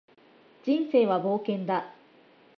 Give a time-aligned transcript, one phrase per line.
[0.63, 1.93] 人生は冒険だ